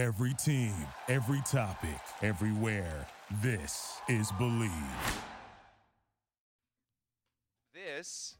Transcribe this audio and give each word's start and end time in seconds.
Every 0.00 0.32
team, 0.32 0.72
every 1.08 1.42
topic, 1.42 2.00
everywhere. 2.22 3.06
This 3.42 3.98
is 4.08 4.32
Bleav. 4.32 4.70
This 7.74 8.36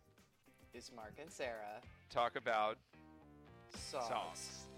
is 0.73 0.91
Mark 0.97 1.13
and 1.21 1.31
Sarah 1.31 1.83
talk 2.09 2.37
about 2.37 2.79
songs. 3.91 4.09
songs. 4.09 4.69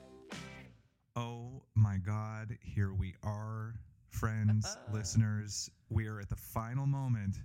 Oh 1.14 1.62
my 1.76 1.98
God, 1.98 2.58
here 2.60 2.92
we 2.92 3.14
are, 3.22 3.76
friends, 4.08 4.76
listeners. 4.92 5.70
We 5.88 6.08
are 6.08 6.18
at 6.18 6.30
the 6.30 6.34
final 6.34 6.86
moment 6.86 7.36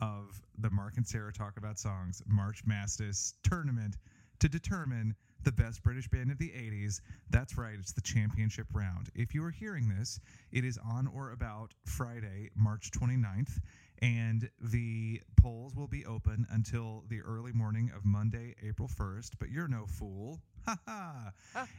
of 0.00 0.40
the 0.58 0.70
Mark 0.70 0.94
and 0.96 1.06
Sarah 1.06 1.34
Talk 1.34 1.58
About 1.58 1.78
Songs 1.78 2.22
March 2.26 2.62
Madness 2.64 3.34
tournament 3.42 3.98
to 4.38 4.48
determine 4.48 5.14
the 5.44 5.52
best 5.52 5.82
British 5.82 6.08
band 6.08 6.30
of 6.30 6.38
the 6.38 6.50
80s. 6.50 7.00
That's 7.30 7.56
right, 7.56 7.76
it's 7.78 7.92
the 7.92 8.00
championship 8.00 8.66
round. 8.72 9.08
If 9.14 9.34
you 9.34 9.44
are 9.44 9.50
hearing 9.50 9.88
this, 9.88 10.20
it 10.52 10.64
is 10.64 10.78
on 10.78 11.06
or 11.06 11.32
about 11.32 11.74
Friday, 11.84 12.50
March 12.54 12.90
29th, 12.90 13.58
and 14.02 14.48
the 14.60 15.20
polls 15.40 15.74
will 15.74 15.86
be 15.88 16.06
open 16.06 16.46
until 16.50 17.04
the 17.08 17.20
early 17.20 17.52
morning 17.52 17.90
of 17.96 18.04
Monday, 18.04 18.54
April 18.66 18.88
1st. 18.88 19.30
But 19.38 19.50
you're 19.50 19.68
no 19.68 19.86
fool. 19.86 20.40
Ha 20.66 21.32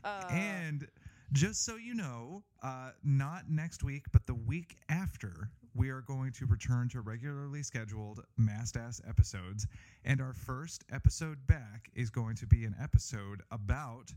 ha. 0.04 0.28
And 0.32 0.88
just 1.32 1.64
so 1.64 1.76
you 1.76 1.94
know, 1.94 2.44
uh, 2.64 2.92
not 3.04 3.50
next 3.50 3.84
week, 3.84 4.06
but 4.12 4.26
the 4.26 4.34
week 4.34 4.78
after, 4.90 5.50
we 5.74 5.90
are 5.90 6.02
going 6.02 6.32
to 6.34 6.46
return 6.46 6.90
to 6.90 7.02
regularly 7.02 7.64
scheduled 7.64 8.24
Mast 8.38 8.76
Ass 8.76 9.02
episodes. 9.08 9.68
And 10.04 10.22
our 10.22 10.34
first 10.34 10.84
episode 10.92 11.46
back 11.48 11.90
is 11.96 12.10
going 12.10 12.36
to 12.38 12.46
be 12.46 12.66
an 12.66 12.76
episode 12.82 13.42
about 13.52 14.12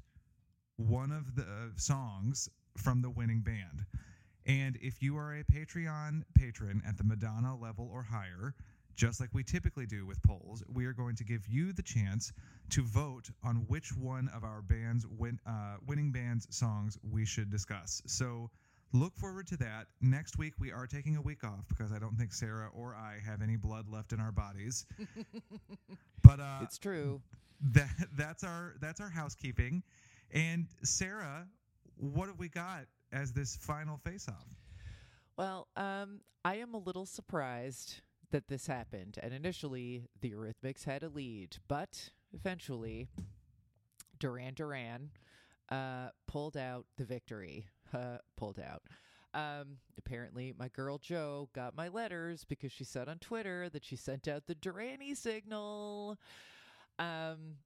one 0.76 1.12
of 1.12 1.36
the 1.36 1.72
songs 1.76 2.48
from 2.76 3.02
the 3.02 3.10
winning 3.10 3.40
band. 3.40 3.84
And 4.46 4.76
if 4.82 5.02
you 5.02 5.16
are 5.16 5.34
a 5.34 5.44
Patreon 5.44 6.22
patron 6.34 6.82
at 6.86 6.98
the 6.98 7.04
Madonna 7.04 7.56
level 7.56 7.88
or 7.92 8.02
higher, 8.02 8.54
just 8.96 9.20
like 9.20 9.30
we 9.32 9.42
typically 9.42 9.86
do 9.86 10.06
with 10.06 10.22
polls, 10.22 10.62
we 10.72 10.86
are 10.86 10.92
going 10.92 11.16
to 11.16 11.24
give 11.24 11.46
you 11.48 11.72
the 11.72 11.82
chance 11.82 12.32
to 12.70 12.82
vote 12.82 13.30
on 13.42 13.56
which 13.68 13.96
one 13.96 14.28
of 14.34 14.44
our 14.44 14.62
band's 14.62 15.06
win, 15.06 15.38
uh, 15.46 15.76
winning 15.86 16.12
band's 16.12 16.46
songs 16.54 16.98
we 17.10 17.24
should 17.24 17.50
discuss. 17.50 18.02
So 18.06 18.50
look 18.94 19.14
forward 19.16 19.46
to 19.48 19.56
that. 19.58 19.88
Next 20.00 20.38
week 20.38 20.54
we 20.58 20.72
are 20.72 20.86
taking 20.86 21.16
a 21.16 21.20
week 21.20 21.44
off 21.44 21.66
because 21.68 21.92
I 21.92 21.98
don't 21.98 22.16
think 22.16 22.32
Sarah 22.32 22.70
or 22.74 22.94
I 22.94 23.18
have 23.24 23.42
any 23.42 23.56
blood 23.56 23.88
left 23.90 24.12
in 24.12 24.20
our 24.20 24.32
bodies. 24.32 24.86
but 26.22 26.40
uh, 26.40 26.60
It's 26.62 26.78
true. 26.78 27.20
that 27.72 27.90
that's 28.16 28.44
our 28.44 28.76
that's 28.80 29.00
our 29.00 29.10
housekeeping. 29.10 29.82
And 30.32 30.66
Sarah, 30.82 31.46
what 31.96 32.28
have 32.28 32.38
we 32.38 32.48
got 32.48 32.84
as 33.12 33.32
this 33.32 33.56
final 33.56 33.98
face-off? 33.98 34.46
Well, 35.36 35.68
um, 35.76 36.20
I 36.44 36.56
am 36.56 36.74
a 36.74 36.78
little 36.78 37.06
surprised 37.06 38.00
that 38.30 38.48
this 38.48 38.66
happened. 38.66 39.18
And 39.22 39.32
initially, 39.34 40.04
the 40.20 40.30
Eurythmics 40.32 40.84
had 40.84 41.02
a 41.02 41.08
lead, 41.08 41.56
but 41.68 42.10
eventually, 42.32 43.08
Duran 44.18 44.54
Duran 44.54 45.10
uh, 45.70 46.08
pulled 46.26 46.56
out 46.56 46.86
the 46.96 47.04
victory. 47.04 47.66
Uh, 47.94 48.18
pulled 48.36 48.58
out. 48.58 48.82
Um, 49.34 49.76
apparently, 49.98 50.52
my 50.58 50.68
girl 50.68 50.98
Joe 50.98 51.48
got 51.54 51.76
my 51.76 51.88
letters 51.88 52.44
because 52.44 52.72
she 52.72 52.84
said 52.84 53.08
on 53.08 53.18
Twitter 53.18 53.68
that 53.68 53.84
she 53.84 53.94
sent 53.94 54.26
out 54.26 54.46
the 54.46 54.54
Duranie 54.54 55.16
signal. 55.16 56.18
Um, 56.98 57.56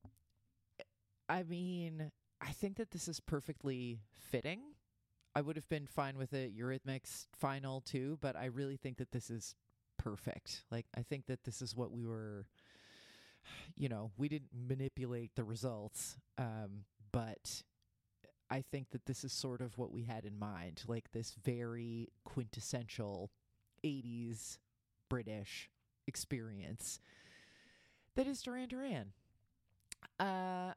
I 1.28 1.42
mean, 1.44 2.10
I 2.40 2.52
think 2.52 2.76
that 2.76 2.90
this 2.90 3.08
is 3.08 3.20
perfectly 3.20 4.00
fitting. 4.12 4.60
I 5.34 5.40
would 5.40 5.56
have 5.56 5.68
been 5.68 5.86
fine 5.86 6.16
with 6.18 6.32
a 6.32 6.50
Eurythmics 6.50 7.26
final 7.36 7.80
too, 7.80 8.18
but 8.20 8.36
I 8.36 8.46
really 8.46 8.76
think 8.76 8.98
that 8.98 9.12
this 9.12 9.30
is 9.30 9.54
perfect. 9.98 10.64
Like, 10.70 10.86
I 10.96 11.02
think 11.02 11.26
that 11.26 11.44
this 11.44 11.62
is 11.62 11.76
what 11.76 11.90
we 11.90 12.06
were, 12.06 12.46
you 13.76 13.88
know, 13.88 14.10
we 14.16 14.28
didn't 14.28 14.50
manipulate 14.52 15.32
the 15.36 15.44
results, 15.44 16.16
um, 16.38 16.84
but 17.12 17.62
I 18.50 18.62
think 18.62 18.90
that 18.90 19.06
this 19.06 19.24
is 19.24 19.32
sort 19.32 19.60
of 19.60 19.76
what 19.78 19.92
we 19.92 20.04
had 20.04 20.24
in 20.24 20.38
mind. 20.38 20.82
Like, 20.86 21.12
this 21.12 21.34
very 21.34 22.08
quintessential 22.24 23.30
80s 23.84 24.58
British 25.08 25.70
experience 26.06 27.00
that 28.18 28.26
is 28.26 28.42
Duran 28.42 28.68
Duran. 28.68 29.12
Uh, 30.18 30.72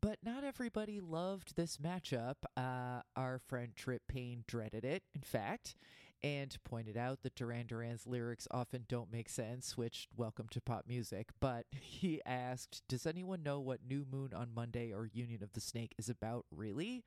but 0.00 0.18
not 0.24 0.44
everybody 0.44 0.98
loved 0.98 1.56
this 1.56 1.76
matchup. 1.76 2.36
Uh, 2.56 3.02
our 3.16 3.38
friend 3.38 3.76
Trip 3.76 4.00
Payne 4.08 4.44
dreaded 4.46 4.82
it, 4.82 5.02
in 5.14 5.20
fact, 5.20 5.74
and 6.22 6.56
pointed 6.64 6.96
out 6.96 7.22
that 7.22 7.34
Duran 7.34 7.66
Duran's 7.66 8.06
lyrics 8.06 8.48
often 8.50 8.84
don't 8.88 9.12
make 9.12 9.28
sense, 9.28 9.76
which, 9.76 10.08
welcome 10.16 10.46
to 10.50 10.60
pop 10.60 10.84
music. 10.86 11.28
But 11.40 11.66
he 11.80 12.20
asked, 12.26 12.82
Does 12.88 13.06
anyone 13.06 13.42
know 13.42 13.60
what 13.60 13.80
New 13.88 14.04
Moon 14.10 14.32
on 14.34 14.48
Monday 14.54 14.92
or 14.92 15.08
Union 15.12 15.42
of 15.42 15.52
the 15.52 15.60
Snake 15.60 15.94
is 15.98 16.08
about, 16.08 16.46
really? 16.50 17.04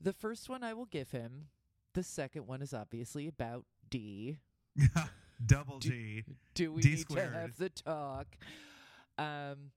The 0.00 0.12
first 0.12 0.48
one 0.48 0.62
I 0.62 0.74
will 0.74 0.86
give 0.86 1.10
him. 1.10 1.48
The 1.94 2.02
second 2.02 2.46
one 2.46 2.62
is 2.62 2.72
obviously 2.72 3.26
about 3.26 3.64
D. 3.88 4.38
Double 5.46 5.78
G. 5.78 6.24
Do 6.54 6.72
we 6.72 6.82
D 6.82 6.90
need 6.90 6.98
squared. 7.00 7.32
to 7.32 7.38
have 7.38 7.56
the 7.56 7.68
talk? 7.70 8.26
Um, 9.18 9.72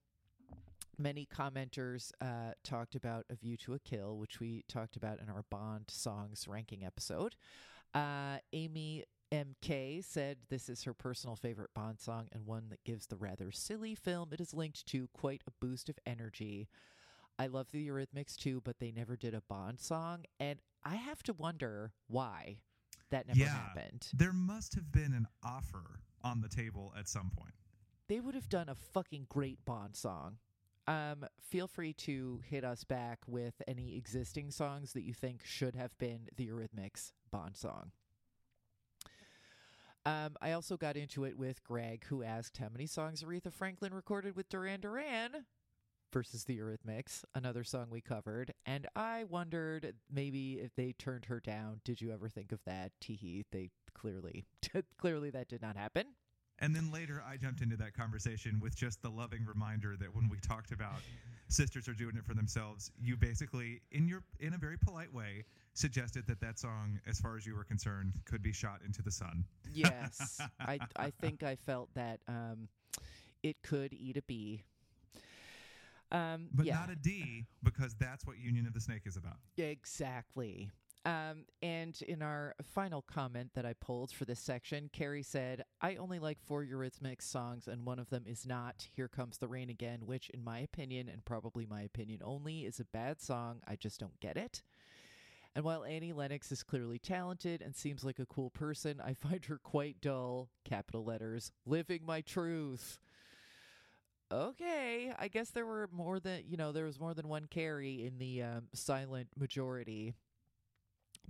many 0.98 1.26
commenters 1.26 2.12
uh, 2.20 2.52
talked 2.62 2.94
about 2.94 3.26
A 3.30 3.34
View 3.34 3.56
to 3.58 3.74
a 3.74 3.78
Kill, 3.78 4.16
which 4.16 4.40
we 4.40 4.64
talked 4.68 4.96
about 4.96 5.20
in 5.20 5.28
our 5.28 5.44
Bond 5.50 5.86
songs 5.88 6.46
ranking 6.48 6.84
episode. 6.84 7.34
Uh, 7.94 8.38
Amy 8.52 9.04
MK 9.32 10.04
said 10.04 10.38
this 10.48 10.68
is 10.68 10.82
her 10.84 10.94
personal 10.94 11.36
favorite 11.36 11.70
Bond 11.74 12.00
song 12.00 12.28
and 12.32 12.46
one 12.46 12.68
that 12.70 12.84
gives 12.84 13.06
the 13.06 13.16
rather 13.16 13.50
silly 13.50 13.94
film 13.94 14.30
it 14.32 14.40
is 14.40 14.54
linked 14.54 14.86
to 14.86 15.08
quite 15.12 15.42
a 15.46 15.52
boost 15.60 15.88
of 15.88 15.98
energy. 16.06 16.68
I 17.38 17.48
love 17.48 17.68
the 17.72 17.88
Eurythmics 17.88 18.36
too, 18.36 18.60
but 18.64 18.78
they 18.78 18.92
never 18.92 19.16
did 19.16 19.34
a 19.34 19.42
Bond 19.48 19.80
song, 19.80 20.24
and 20.38 20.60
I 20.84 20.94
have 20.96 21.22
to 21.24 21.32
wonder 21.32 21.92
why 22.06 22.58
that 23.10 23.26
never 23.26 23.40
yeah, 23.40 23.46
happened. 23.48 24.08
there 24.12 24.32
must 24.32 24.74
have 24.74 24.92
been 24.92 25.12
an 25.12 25.26
offer 25.44 26.00
on 26.22 26.40
the 26.40 26.48
table 26.48 26.92
at 26.98 27.08
some 27.08 27.30
point. 27.36 27.54
they 28.08 28.20
would 28.20 28.34
have 28.34 28.48
done 28.48 28.68
a 28.68 28.74
fucking 28.74 29.26
great 29.28 29.64
Bond 29.64 29.96
song. 29.96 30.36
Um, 30.86 31.24
feel 31.40 31.66
free 31.66 31.94
to 31.94 32.40
hit 32.44 32.64
us 32.64 32.84
back 32.84 33.20
with 33.26 33.54
any 33.66 33.96
existing 33.96 34.50
songs 34.50 34.92
that 34.92 35.02
you 35.04 35.14
think 35.14 35.42
should 35.44 35.74
have 35.74 35.96
been 35.98 36.28
the 36.36 36.48
Eurythmics 36.48 37.12
Bond 37.30 37.56
song. 37.56 37.92
Um, 40.06 40.36
I 40.42 40.52
also 40.52 40.76
got 40.76 40.96
into 40.96 41.24
it 41.24 41.38
with 41.38 41.64
Greg, 41.64 42.04
who 42.08 42.22
asked 42.22 42.58
how 42.58 42.68
many 42.70 42.86
songs 42.86 43.22
Aretha 43.22 43.50
Franklin 43.50 43.94
recorded 43.94 44.36
with 44.36 44.50
Duran 44.50 44.80
Duran 44.80 45.46
versus 46.12 46.44
the 46.44 46.58
Eurythmics, 46.58 47.24
another 47.34 47.64
song 47.64 47.86
we 47.90 48.02
covered. 48.02 48.52
And 48.66 48.86
I 48.94 49.24
wondered 49.24 49.94
maybe 50.12 50.60
if 50.60 50.74
they 50.76 50.92
turned 50.92 51.24
her 51.24 51.40
down. 51.40 51.80
Did 51.84 52.00
you 52.00 52.12
ever 52.12 52.28
think 52.28 52.52
of 52.52 52.60
that? 52.66 52.92
Teehee, 53.02 53.44
they 53.50 53.70
clearly, 53.94 54.44
clearly 54.98 55.30
that 55.30 55.48
did 55.48 55.62
not 55.62 55.76
happen. 55.76 56.06
And 56.64 56.74
then 56.74 56.90
later, 56.90 57.22
I 57.28 57.36
jumped 57.36 57.60
into 57.60 57.76
that 57.76 57.92
conversation 57.92 58.58
with 58.58 58.74
just 58.74 59.02
the 59.02 59.10
loving 59.10 59.44
reminder 59.44 59.96
that 60.00 60.14
when 60.14 60.30
we 60.30 60.38
talked 60.38 60.72
about 60.72 61.02
sisters 61.48 61.88
are 61.88 61.92
doing 61.92 62.16
it 62.16 62.24
for 62.24 62.32
themselves, 62.32 62.90
you 62.98 63.18
basically, 63.18 63.82
in 63.92 64.08
your 64.08 64.22
in 64.40 64.54
a 64.54 64.56
very 64.56 64.78
polite 64.78 65.12
way, 65.12 65.44
suggested 65.74 66.26
that 66.26 66.40
that 66.40 66.58
song, 66.58 66.98
as 67.06 67.20
far 67.20 67.36
as 67.36 67.44
you 67.44 67.54
were 67.54 67.64
concerned, 67.64 68.14
could 68.24 68.42
be 68.42 68.50
shot 68.50 68.80
into 68.82 69.02
the 69.02 69.10
sun. 69.10 69.44
Yes, 69.74 70.40
I 70.58 70.78
I 70.96 71.10
think 71.20 71.42
I 71.42 71.54
felt 71.54 71.92
that 71.96 72.20
um, 72.28 72.68
it 73.42 73.56
could 73.62 73.92
eat 73.92 74.16
a 74.16 74.22
bee. 74.22 74.62
Um, 76.12 76.48
But 76.54 76.64
yeah, 76.64 76.76
not 76.76 76.88
a 76.88 76.96
D, 76.96 77.44
because 77.62 77.94
that's 77.96 78.26
what 78.26 78.38
Union 78.38 78.66
of 78.66 78.72
the 78.72 78.80
Snake 78.80 79.02
is 79.04 79.18
about. 79.18 79.36
exactly. 79.58 80.70
Um, 81.06 81.44
and 81.62 82.00
in 82.08 82.22
our 82.22 82.54
final 82.62 83.02
comment 83.02 83.50
that 83.54 83.66
I 83.66 83.74
pulled 83.74 84.10
for 84.10 84.24
this 84.24 84.40
section, 84.40 84.88
Carrie 84.90 85.22
said, 85.22 85.64
"I 85.82 85.96
only 85.96 86.18
like 86.18 86.40
four 86.40 86.64
Eurythmics 86.64 87.22
songs, 87.22 87.68
and 87.68 87.84
one 87.84 87.98
of 87.98 88.08
them 88.08 88.24
is 88.26 88.46
not 88.46 88.88
Here 88.94 89.08
Comes 89.08 89.36
the 89.36 89.48
Rain 89.48 89.68
Again, 89.68 90.06
which, 90.06 90.30
in 90.30 90.42
my 90.42 90.60
opinion, 90.60 91.10
and 91.10 91.24
probably 91.24 91.66
my 91.66 91.82
opinion 91.82 92.20
only, 92.24 92.64
is 92.64 92.80
a 92.80 92.86
bad 92.86 93.20
song. 93.20 93.60
I 93.66 93.76
just 93.76 94.00
don't 94.00 94.18
get 94.20 94.38
it." 94.38 94.62
And 95.54 95.64
while 95.64 95.84
Annie 95.84 96.14
Lennox 96.14 96.50
is 96.50 96.62
clearly 96.62 96.98
talented 96.98 97.62
and 97.62 97.76
seems 97.76 98.02
like 98.02 98.18
a 98.18 98.26
cool 98.26 98.50
person, 98.50 99.00
I 99.00 99.14
find 99.14 99.44
her 99.44 99.58
quite 99.58 100.00
dull. 100.00 100.48
Capital 100.64 101.04
letters. 101.04 101.52
Living 101.66 102.00
my 102.06 102.22
truth. 102.22 102.98
Okay, 104.32 105.12
I 105.16 105.28
guess 105.28 105.50
there 105.50 105.66
were 105.66 105.88
more 105.92 106.18
than 106.18 106.44
you 106.48 106.56
know. 106.56 106.72
There 106.72 106.86
was 106.86 106.98
more 106.98 107.12
than 107.12 107.28
one 107.28 107.46
Carrie 107.46 108.06
in 108.06 108.16
the 108.18 108.42
um, 108.42 108.68
silent 108.72 109.28
majority 109.36 110.14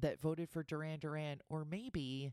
that 0.01 0.21
voted 0.21 0.49
for 0.51 0.63
Duran 0.63 0.99
Duran, 0.99 1.41
or 1.49 1.65
maybe. 1.65 2.33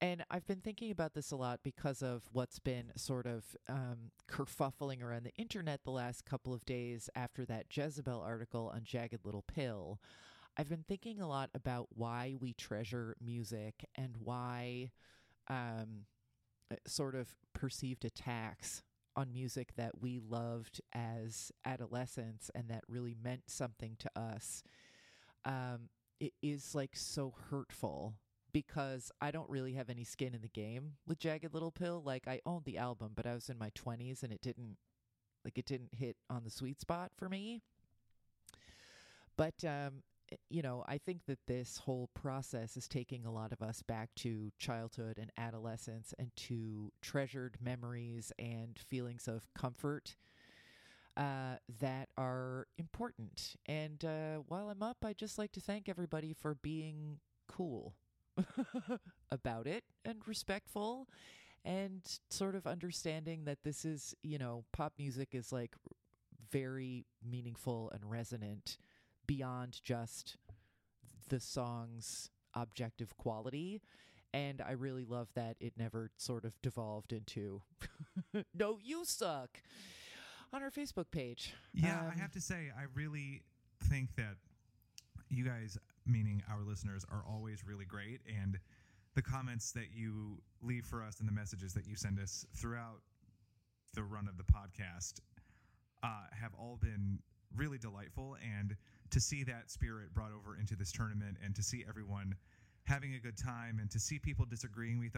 And 0.00 0.24
I've 0.30 0.46
been 0.46 0.60
thinking 0.60 0.92
about 0.92 1.14
this 1.14 1.32
a 1.32 1.36
lot 1.36 1.60
because 1.64 2.02
of 2.02 2.22
what's 2.32 2.60
been 2.60 2.92
sort 2.94 3.26
of 3.26 3.44
um, 3.68 4.12
kerfuffling 4.30 5.02
around 5.02 5.24
the 5.24 5.34
internet 5.34 5.82
the 5.82 5.90
last 5.90 6.24
couple 6.24 6.54
of 6.54 6.64
days 6.64 7.10
after 7.16 7.44
that 7.46 7.66
Jezebel 7.74 8.20
article 8.20 8.70
on 8.72 8.82
Jagged 8.84 9.24
Little 9.24 9.42
Pill. 9.42 9.98
I've 10.56 10.68
been 10.68 10.84
thinking 10.86 11.20
a 11.20 11.28
lot 11.28 11.50
about 11.54 11.88
why 11.90 12.34
we 12.38 12.52
treasure 12.52 13.16
music 13.20 13.86
and 13.96 14.16
why 14.18 14.90
um, 15.48 16.04
uh, 16.70 16.76
sort 16.86 17.14
of 17.14 17.34
perceived 17.52 18.04
attacks 18.04 18.82
on 19.16 19.32
music 19.32 19.74
that 19.76 20.00
we 20.00 20.20
loved 20.20 20.80
as 20.92 21.50
adolescents 21.64 22.52
and 22.54 22.68
that 22.68 22.84
really 22.88 23.16
meant 23.20 23.42
something 23.46 23.96
to 23.98 24.10
us 24.14 24.62
um, 25.44 25.88
it 26.20 26.32
is 26.42 26.74
like 26.74 26.94
so 26.94 27.34
hurtful 27.50 28.14
because 28.52 29.12
I 29.20 29.30
don't 29.30 29.48
really 29.50 29.74
have 29.74 29.90
any 29.90 30.04
skin 30.04 30.34
in 30.34 30.40
the 30.40 30.48
game 30.48 30.92
with 31.06 31.18
Jagged 31.18 31.52
Little 31.52 31.70
Pill. 31.70 32.02
Like 32.04 32.26
I 32.26 32.40
owned 32.46 32.64
the 32.64 32.78
album, 32.78 33.12
but 33.14 33.26
I 33.26 33.34
was 33.34 33.48
in 33.48 33.58
my 33.58 33.70
20s 33.70 34.22
and 34.22 34.32
it 34.32 34.40
didn't 34.40 34.76
like 35.44 35.58
it 35.58 35.66
didn't 35.66 35.94
hit 35.94 36.16
on 36.28 36.44
the 36.44 36.50
sweet 36.50 36.80
spot 36.80 37.12
for 37.16 37.28
me. 37.28 37.60
But 39.36 39.62
um 39.64 40.02
eh, 40.32 40.36
you 40.50 40.62
know, 40.62 40.84
I 40.88 40.98
think 40.98 41.26
that 41.26 41.38
this 41.46 41.78
whole 41.78 42.10
process 42.14 42.76
is 42.76 42.88
taking 42.88 43.24
a 43.24 43.32
lot 43.32 43.52
of 43.52 43.62
us 43.62 43.82
back 43.82 44.10
to 44.16 44.50
childhood 44.58 45.18
and 45.18 45.30
adolescence 45.36 46.14
and 46.18 46.34
to 46.36 46.92
treasured 47.00 47.58
memories 47.60 48.32
and 48.38 48.78
feelings 48.78 49.28
of 49.28 49.46
comfort 49.54 50.16
uh, 51.18 51.56
that 51.80 52.08
are 52.16 52.37
important. 52.78 53.56
And 53.66 54.04
uh, 54.04 54.36
while 54.46 54.70
I'm 54.70 54.82
up, 54.82 54.98
I'd 55.04 55.18
just 55.18 55.38
like 55.38 55.52
to 55.52 55.60
thank 55.60 55.88
everybody 55.88 56.32
for 56.32 56.54
being 56.54 57.18
cool 57.48 57.94
about 59.30 59.66
it 59.66 59.84
and 60.04 60.26
respectful 60.26 61.08
and 61.64 62.02
sort 62.30 62.54
of 62.54 62.66
understanding 62.66 63.44
that 63.44 63.58
this 63.64 63.84
is, 63.84 64.14
you 64.22 64.38
know, 64.38 64.64
pop 64.72 64.92
music 64.98 65.30
is 65.32 65.52
like 65.52 65.74
very 66.50 67.04
meaningful 67.22 67.90
and 67.92 68.10
resonant 68.10 68.78
beyond 69.26 69.80
just 69.82 70.36
the 71.28 71.40
song's 71.40 72.30
objective 72.54 73.16
quality. 73.16 73.82
And 74.32 74.60
I 74.60 74.72
really 74.72 75.04
love 75.04 75.28
that 75.34 75.56
it 75.60 75.74
never 75.76 76.10
sort 76.16 76.44
of 76.44 76.60
devolved 76.62 77.12
into, 77.12 77.62
no, 78.54 78.78
you 78.82 79.04
suck 79.04 79.60
on 80.52 80.62
our 80.62 80.70
Facebook 80.70 81.10
page. 81.10 81.54
Yeah, 81.72 82.00
I 82.02 82.12
Um, 82.12 82.18
have 82.18 82.32
to 82.32 82.40
say, 82.40 82.70
I 82.76 82.84
really 82.94 83.42
think 83.84 84.14
that 84.16 84.36
you 85.28 85.44
guys, 85.44 85.78
meaning 86.06 86.42
our 86.48 86.62
listeners, 86.62 87.04
are 87.10 87.24
always 87.26 87.64
really 87.64 87.84
great. 87.84 88.20
And 88.26 88.58
the 89.14 89.22
comments 89.22 89.72
that 89.72 89.90
you 89.92 90.40
leave 90.62 90.84
for 90.86 91.02
us 91.02 91.20
and 91.20 91.28
the 91.28 91.32
messages 91.32 91.74
that 91.74 91.86
you 91.86 91.96
send 91.96 92.18
us 92.18 92.46
throughout 92.54 93.02
the 93.94 94.02
run 94.02 94.28
of 94.28 94.36
the 94.36 94.44
podcast 94.44 95.20
uh, 96.02 96.26
have 96.30 96.54
all 96.54 96.76
been 96.76 97.18
really 97.56 97.78
delightful. 97.78 98.36
And 98.42 98.76
to 99.10 99.20
see 99.20 99.42
that 99.44 99.70
spirit 99.70 100.12
brought 100.14 100.32
over 100.32 100.56
into 100.56 100.76
this 100.76 100.92
tournament 100.92 101.36
and 101.44 101.54
to 101.56 101.62
see 101.62 101.84
everyone 101.88 102.34
having 102.84 103.14
a 103.14 103.18
good 103.18 103.36
time 103.36 103.78
and 103.80 103.90
to 103.90 103.98
see 103.98 104.18
people 104.18 104.46
disagreeing 104.46 104.98
with 104.98 105.16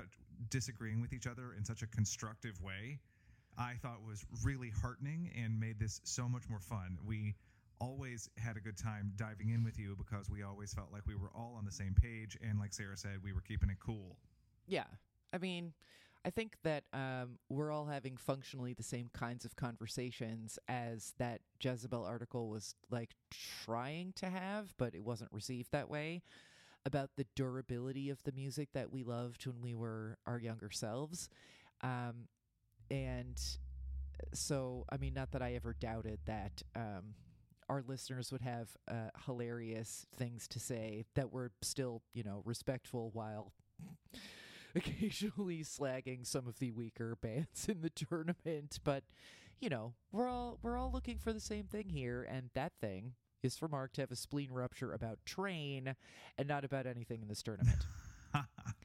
disagreeing 0.48 1.00
with 1.00 1.12
each 1.12 1.26
other 1.26 1.54
in 1.56 1.64
such 1.64 1.82
a 1.82 1.86
constructive 1.86 2.60
way 2.62 2.98
I 3.58 3.74
thought 3.82 3.98
was 4.06 4.24
really 4.44 4.70
heartening 4.70 5.30
and 5.36 5.58
made 5.58 5.78
this 5.78 6.00
so 6.04 6.28
much 6.28 6.48
more 6.48 6.60
fun. 6.60 6.98
We 7.06 7.34
always 7.80 8.28
had 8.36 8.56
a 8.56 8.60
good 8.60 8.76
time 8.76 9.12
diving 9.16 9.50
in 9.50 9.64
with 9.64 9.78
you 9.78 9.96
because 9.96 10.28
we 10.28 10.42
always 10.42 10.72
felt 10.72 10.88
like 10.92 11.02
we 11.06 11.14
were 11.14 11.30
all 11.34 11.54
on 11.56 11.64
the 11.64 11.72
same 11.72 11.94
page 12.00 12.38
and 12.42 12.58
like 12.58 12.72
Sarah 12.72 12.96
said, 12.96 13.18
we 13.22 13.32
were 13.32 13.40
keeping 13.40 13.70
it 13.70 13.78
cool. 13.84 14.16
Yeah. 14.66 14.84
I 15.32 15.38
mean, 15.38 15.72
I 16.24 16.30
think 16.30 16.56
that 16.64 16.84
um, 16.92 17.38
we're 17.48 17.70
all 17.70 17.86
having 17.86 18.16
functionally 18.16 18.74
the 18.74 18.82
same 18.82 19.08
kinds 19.14 19.44
of 19.44 19.56
conversations 19.56 20.58
as 20.68 21.14
that 21.18 21.40
Jezebel 21.60 22.04
article 22.04 22.50
was 22.50 22.74
like 22.90 23.14
trying 23.64 24.12
to 24.16 24.26
have, 24.28 24.74
but 24.76 24.94
it 24.94 25.02
wasn't 25.02 25.32
received 25.32 25.72
that 25.72 25.88
way 25.88 26.22
about 26.84 27.10
the 27.16 27.26
durability 27.34 28.10
of 28.10 28.22
the 28.24 28.32
music 28.32 28.70
that 28.74 28.92
we 28.92 29.02
loved 29.02 29.46
when 29.46 29.60
we 29.62 29.74
were 29.74 30.18
our 30.26 30.38
younger 30.38 30.70
selves. 30.70 31.30
Um, 31.82 32.28
and 32.90 33.40
so, 34.34 34.84
I 34.90 34.96
mean, 34.96 35.14
not 35.14 35.32
that 35.32 35.42
I 35.42 35.54
ever 35.54 35.74
doubted 35.78 36.20
that 36.26 36.62
um, 36.74 37.14
our 37.68 37.82
listeners 37.86 38.32
would 38.32 38.42
have 38.42 38.68
uh, 38.88 39.10
hilarious 39.26 40.06
things 40.16 40.48
to 40.48 40.60
say 40.60 41.04
that 41.14 41.32
were 41.32 41.52
still, 41.62 42.02
you 42.12 42.22
know, 42.22 42.42
respectful 42.44 43.10
while 43.12 43.52
occasionally 44.74 45.60
slagging 45.60 46.26
some 46.26 46.46
of 46.46 46.58
the 46.58 46.72
weaker 46.72 47.16
bands 47.20 47.66
in 47.68 47.80
the 47.80 47.90
tournament. 47.90 48.78
But 48.84 49.04
you 49.60 49.68
know, 49.68 49.94
we're 50.10 50.28
all 50.28 50.58
we're 50.62 50.78
all 50.78 50.90
looking 50.90 51.18
for 51.18 51.32
the 51.32 51.40
same 51.40 51.64
thing 51.64 51.88
here, 51.88 52.26
and 52.28 52.50
that 52.54 52.72
thing 52.80 53.12
is 53.42 53.56
for 53.56 53.68
Mark 53.68 53.92
to 53.94 54.02
have 54.02 54.10
a 54.10 54.16
spleen 54.16 54.50
rupture 54.50 54.92
about 54.92 55.18
train 55.24 55.94
and 56.38 56.48
not 56.48 56.64
about 56.64 56.86
anything 56.86 57.22
in 57.22 57.28
this 57.28 57.42
tournament. 57.42 57.86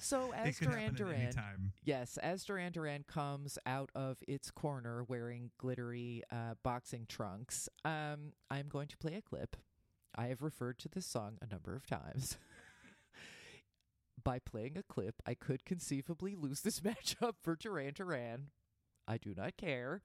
so 0.00 0.32
as 0.36 0.58
Duran 0.58 0.94
Duran. 0.94 1.32
Yes, 1.84 2.16
as 2.18 2.44
Duran 2.44 2.72
Duran 2.72 3.04
comes 3.06 3.58
out 3.66 3.90
of 3.94 4.18
its 4.26 4.50
corner 4.50 5.04
wearing 5.04 5.50
glittery 5.58 6.22
uh, 6.30 6.54
boxing 6.62 7.06
trunks, 7.08 7.68
um, 7.84 8.32
I'm 8.50 8.68
going 8.68 8.88
to 8.88 8.96
play 8.96 9.14
a 9.14 9.22
clip. 9.22 9.56
I 10.16 10.26
have 10.26 10.42
referred 10.42 10.78
to 10.80 10.88
this 10.88 11.06
song 11.06 11.38
a 11.40 11.46
number 11.46 11.74
of 11.74 11.86
times. 11.86 12.36
By 14.22 14.38
playing 14.38 14.76
a 14.76 14.82
clip, 14.82 15.16
I 15.24 15.34
could 15.34 15.64
conceivably 15.64 16.34
lose 16.34 16.60
this 16.60 16.80
matchup 16.80 17.34
for 17.42 17.56
Duran 17.56 17.94
Duran. 17.94 18.48
I 19.08 19.16
do 19.16 19.34
not 19.36 19.56
care. 19.56 20.02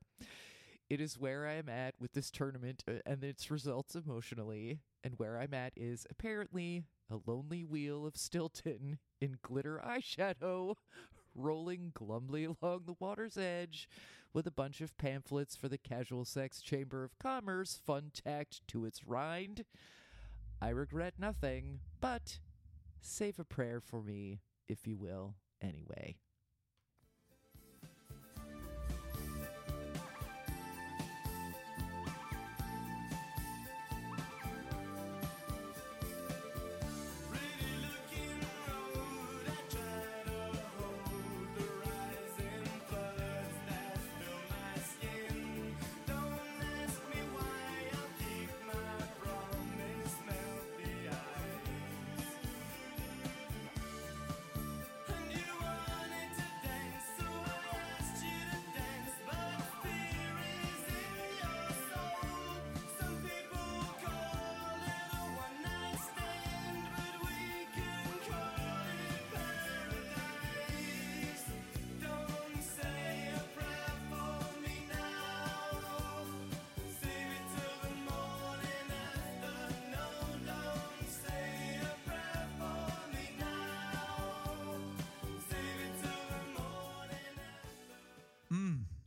It 0.89 1.01
is 1.01 1.19
where 1.19 1.47
I 1.47 1.53
am 1.53 1.67
at 1.67 1.95
with 1.99 2.13
this 2.13 2.29
tournament 2.29 2.83
uh, 2.87 2.99
and 3.05 3.23
its 3.23 3.49
results 3.49 3.95
emotionally, 3.95 4.79
and 5.03 5.15
where 5.17 5.39
I'm 5.39 5.53
at 5.53 5.73
is 5.75 6.05
apparently 6.09 6.83
a 7.09 7.17
lonely 7.25 7.63
wheel 7.63 8.05
of 8.05 8.17
Stilton 8.17 8.99
in 9.21 9.37
glitter 9.41 9.81
eyeshadow, 9.85 10.75
rolling 11.35 11.91
glumly 11.93 12.45
along 12.45 12.83
the 12.85 12.95
water's 12.99 13.37
edge 13.37 13.89
with 14.33 14.47
a 14.47 14.51
bunch 14.51 14.81
of 14.81 14.97
pamphlets 14.97 15.55
for 15.55 15.69
the 15.69 15.77
Casual 15.77 16.25
Sex 16.25 16.61
Chamber 16.61 17.03
of 17.03 17.17
Commerce 17.19 17.79
fun 17.85 18.11
tacked 18.13 18.67
to 18.67 18.85
its 18.85 19.05
rind. 19.07 19.65
I 20.61 20.69
regret 20.69 21.13
nothing, 21.17 21.79
but 22.01 22.39
save 23.01 23.39
a 23.39 23.45
prayer 23.45 23.79
for 23.79 24.01
me, 24.01 24.41
if 24.67 24.87
you 24.87 24.97
will, 24.97 25.35
anyway. 25.61 26.17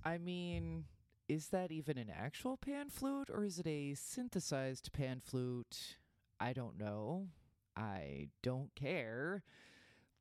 I 0.09 0.17
mean, 0.17 0.85
is 1.29 1.49
that 1.49 1.71
even 1.71 1.99
an 1.99 2.11
actual 2.11 2.57
pan 2.57 2.89
flute 2.89 3.29
or 3.31 3.45
is 3.45 3.59
it 3.59 3.67
a 3.67 3.93
synthesized 3.95 4.91
pan 4.95 5.21
flute? 5.21 5.99
I 6.41 6.55
don't 6.55 6.79
know. 6.79 7.29
I 7.77 8.29
don't 8.43 8.75
care. 8.75 9.43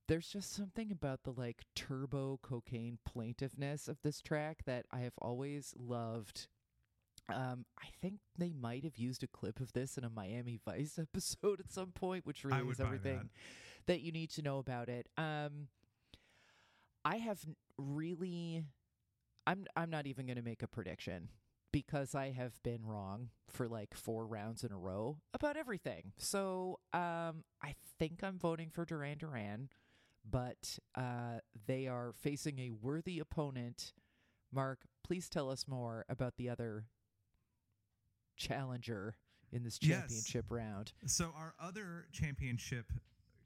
There's 0.09 0.27
just 0.27 0.53
something 0.53 0.91
about 0.91 1.23
the 1.23 1.31
like 1.31 1.63
turbo 1.73 2.37
cocaine 2.41 2.97
plaintiveness 3.05 3.87
of 3.87 4.01
this 4.01 4.19
track 4.21 4.63
that 4.65 4.85
I 4.91 4.99
have 4.99 5.17
always 5.21 5.73
loved. 5.77 6.47
Um, 7.33 7.63
I 7.79 7.87
think 8.01 8.19
they 8.37 8.51
might 8.51 8.83
have 8.83 8.97
used 8.97 9.23
a 9.23 9.27
clip 9.27 9.61
of 9.61 9.71
this 9.71 9.97
in 9.97 10.03
a 10.03 10.09
Miami 10.09 10.59
Vice 10.65 10.99
episode 11.01 11.61
at 11.61 11.71
some 11.71 11.93
point, 11.93 12.25
which 12.25 12.43
is 12.43 12.51
everything 12.81 13.29
that. 13.85 13.93
that 13.93 14.01
you 14.01 14.11
need 14.11 14.31
to 14.31 14.41
know 14.41 14.57
about 14.59 14.89
it. 14.89 15.07
Um, 15.17 15.69
I 17.05 17.17
have 17.17 17.39
really, 17.77 18.65
I'm 19.47 19.65
I'm 19.75 19.89
not 19.89 20.05
even 20.05 20.25
going 20.27 20.35
to 20.35 20.43
make 20.43 20.61
a 20.61 20.67
prediction 20.67 21.29
because 21.71 22.13
I 22.13 22.31
have 22.31 22.61
been 22.63 22.85
wrong 22.85 23.29
for 23.49 23.67
like 23.67 23.93
four 23.95 24.27
rounds 24.27 24.63
in 24.63 24.71
a 24.71 24.77
row 24.77 25.17
about 25.33 25.57
everything. 25.57 26.11
So 26.17 26.79
um, 26.93 27.43
I 27.63 27.73
think 27.97 28.23
I'm 28.23 28.37
voting 28.37 28.69
for 28.69 28.85
Duran 28.85 29.17
Duran, 29.17 29.69
but 30.29 30.77
uh, 30.95 31.39
they 31.65 31.87
are 31.87 32.13
facing 32.21 32.59
a 32.59 32.71
worthy 32.71 33.19
opponent. 33.19 33.93
Mark, 34.51 34.79
please 35.03 35.29
tell 35.29 35.49
us 35.49 35.65
more 35.67 36.05
about 36.09 36.35
the 36.37 36.49
other 36.49 36.85
challenger 38.35 39.15
in 39.51 39.63
this 39.63 39.79
Yes. 39.81 40.01
championship 40.01 40.45
round. 40.49 40.91
So 41.05 41.31
our 41.35 41.53
other 41.59 42.07
championship 42.11 42.91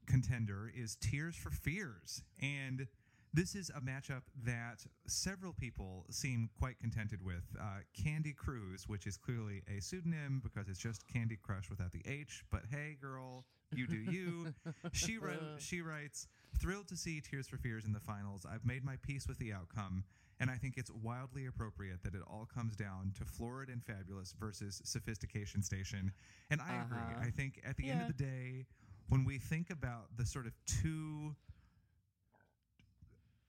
contender 0.06 0.70
is 0.74 0.96
Tears 0.96 1.36
for 1.36 1.50
Fears, 1.50 2.22
and 2.40 2.88
this 3.34 3.54
is 3.54 3.70
a 3.70 3.80
matchup 3.80 4.22
that 4.44 4.84
several 5.06 5.52
people 5.52 6.04
seem 6.10 6.50
quite 6.58 6.78
contented 6.78 7.24
with. 7.24 7.44
Uh, 7.58 7.78
Candy 7.94 8.32
Cruz, 8.32 8.84
which 8.86 9.06
is 9.06 9.16
clearly 9.16 9.62
a 9.74 9.80
pseudonym 9.80 10.40
because 10.42 10.68
it's 10.68 10.78
just 10.78 11.06
Candy 11.08 11.36
Crush 11.40 11.70
without 11.70 11.92
the 11.92 12.02
H. 12.06 12.44
But 12.50 12.62
hey, 12.70 12.96
girl, 13.00 13.44
you 13.74 13.86
do 13.86 13.96
you. 13.96 14.52
she 14.92 15.16
wrote. 15.18 15.60
She 15.60 15.80
writes, 15.80 16.28
"Thrilled 16.60 16.88
to 16.88 16.96
see 16.96 17.20
Tears 17.20 17.48
for 17.48 17.56
Fears 17.56 17.86
in 17.86 17.92
the 17.92 18.00
finals. 18.00 18.44
I've 18.50 18.66
made 18.66 18.84
my 18.84 18.96
peace 19.02 19.26
with 19.26 19.38
the 19.38 19.52
outcome." 19.52 20.04
And 20.40 20.50
I 20.50 20.56
think 20.56 20.74
it's 20.76 20.90
wildly 20.90 21.46
appropriate 21.46 22.02
that 22.02 22.14
it 22.16 22.22
all 22.26 22.48
comes 22.52 22.74
down 22.74 23.12
to 23.18 23.24
Florid 23.24 23.68
and 23.68 23.80
Fabulous 23.84 24.34
versus 24.40 24.82
Sophistication 24.84 25.62
Station. 25.62 26.10
And 26.50 26.60
I 26.60 26.74
Uh-huh. 26.74 26.84
agree. 26.84 27.14
I 27.28 27.30
think 27.30 27.60
at 27.64 27.76
the 27.76 27.88
end 27.88 28.00
of 28.00 28.08
the 28.08 28.12
day, 28.12 28.66
when 29.08 29.24
we 29.24 29.38
think 29.38 29.70
about 29.70 30.16
the 30.16 30.26
sort 30.26 30.46
of 30.46 30.52
two 30.66 31.36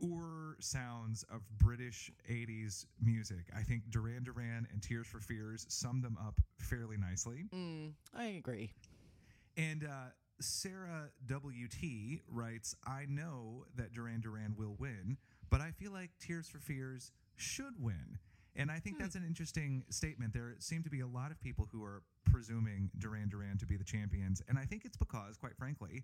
ur 0.01 0.57
sounds 0.59 1.23
of 1.31 1.41
British 1.57 2.11
80s 2.29 2.85
music, 3.01 3.45
I 3.55 3.61
think 3.61 3.83
Duran 3.89 4.23
Duran 4.23 4.67
and 4.71 4.81
Tears 4.81 5.07
for 5.07 5.19
Fears 5.19 5.65
sum 5.69 6.01
them 6.01 6.17
up 6.25 6.35
fairly 6.57 6.97
nicely. 6.97 7.45
Mm, 7.53 7.93
I 8.15 8.25
agree. 8.25 8.71
And 9.57 9.83
uh, 9.83 10.11
Sarah 10.39 11.09
WT 11.27 12.21
writes, 12.27 12.75
I 12.85 13.05
know 13.07 13.65
that 13.75 13.93
Duran 13.93 14.21
Duran 14.21 14.55
will 14.57 14.75
win, 14.79 15.17
but 15.49 15.61
I 15.61 15.71
feel 15.71 15.91
like 15.91 16.09
Tears 16.19 16.47
for 16.47 16.59
Fears 16.59 17.11
should 17.35 17.73
win. 17.79 18.17
And 18.55 18.71
I 18.71 18.79
think 18.79 18.99
that's 18.99 19.15
an 19.15 19.25
interesting 19.25 19.83
statement. 19.89 20.33
There 20.33 20.55
seem 20.59 20.83
to 20.83 20.89
be 20.89 20.99
a 20.99 21.07
lot 21.07 21.31
of 21.31 21.39
people 21.39 21.67
who 21.71 21.83
are 21.83 22.03
presuming 22.25 22.91
Duran 22.99 23.29
Duran 23.29 23.57
to 23.57 23.65
be 23.65 23.77
the 23.77 23.83
champions. 23.83 24.41
And 24.47 24.59
I 24.59 24.65
think 24.65 24.85
it's 24.85 24.97
because, 24.97 25.37
quite 25.37 25.57
frankly, 25.57 26.03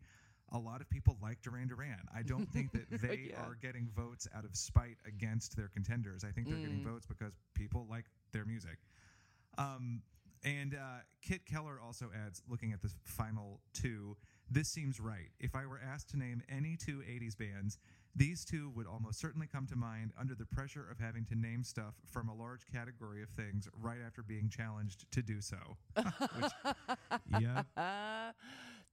a 0.52 0.58
lot 0.58 0.82
of 0.82 0.90
people 0.90 1.18
like 1.22 1.42
Duran 1.42 1.68
Duran. 1.68 2.08
I 2.16 2.24
don't 2.24 2.50
think 2.52 2.72
that 2.72 2.90
they 3.02 3.30
Yeah. 3.32 3.42
are 3.42 3.56
getting 3.62 3.90
votes 3.96 4.28
out 4.36 4.46
of 4.46 4.56
spite 4.56 4.98
against 5.06 5.56
their 5.56 5.68
contenders. 5.68 6.24
I 6.24 6.32
think 6.32 6.48
they're 6.50 6.58
getting 6.58 6.80
Mm. 6.82 6.84
votes 6.92 7.06
because 7.06 7.34
people 7.54 7.86
like 7.90 8.06
their 8.32 8.46
music. 8.46 8.78
Um, 9.58 10.02
and 10.44 10.74
uh, 10.74 11.00
Kit 11.22 11.46
Keller 11.46 11.80
also 11.86 12.12
adds, 12.16 12.42
looking 12.48 12.72
at 12.72 12.82
the 12.82 12.90
final 13.04 13.60
two, 13.74 14.16
this 14.50 14.70
seems 14.70 15.00
right. 15.00 15.30
If 15.40 15.54
I 15.54 15.66
were 15.66 15.80
asked 15.80 16.10
to 16.12 16.18
name 16.18 16.42
any 16.50 16.78
two 16.78 17.02
80s 17.08 17.36
bands, 17.38 17.78
these 18.16 18.44
two 18.46 18.72
would 18.76 18.88
almost 18.88 19.20
certainly 19.20 19.48
come 19.48 19.68
to 19.68 19.76
mind 19.76 20.14
under 20.20 20.34
the 20.34 20.46
pressure 20.46 20.88
of 20.90 20.98
having 20.98 21.26
to 21.26 21.36
name 21.36 21.64
stuff 21.64 21.94
from 22.10 22.30
a 22.30 22.34
large 22.34 22.66
category 22.66 23.22
of 23.22 23.30
things 23.30 23.68
right 23.82 24.00
after 24.06 24.24
being 24.24 24.50
challenged 24.50 25.06
to 25.12 25.22
do 25.22 25.42
so. 25.42 25.78
Which, 26.36 26.52
yeah, 27.40 27.64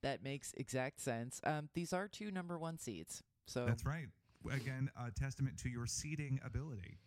that 0.06 0.22
makes 0.22 0.54
exact 0.56 1.00
sense. 1.00 1.40
Um, 1.42 1.68
these 1.74 1.92
are 1.92 2.06
two 2.06 2.30
number 2.30 2.56
one 2.58 2.78
seeds. 2.78 3.24
So 3.46 3.66
that's 3.66 3.84
right. 3.84 4.06
Again, 4.52 4.88
a 4.96 5.10
testament 5.10 5.58
to 5.58 5.68
your 5.68 5.86
seeding 5.86 6.38
ability. 6.44 6.98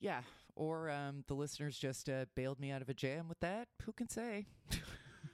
yeah. 0.00 0.20
Or 0.54 0.90
um, 0.90 1.24
the 1.28 1.34
listeners 1.34 1.78
just 1.78 2.08
uh, 2.10 2.26
bailed 2.34 2.60
me 2.60 2.70
out 2.70 2.82
of 2.82 2.88
a 2.90 2.94
jam 2.94 3.28
with 3.28 3.40
that. 3.40 3.68
Who 3.84 3.92
can 3.92 4.08
say? 4.10 4.46